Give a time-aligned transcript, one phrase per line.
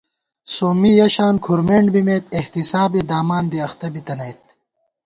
[0.55, 4.41] سومّی یَہ شان کھُرمېنڈ بِمېت، احتِسابے دامان دی اختہ بِتَنَئیت